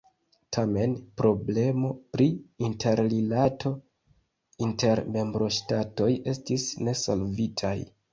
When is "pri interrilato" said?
2.15-3.71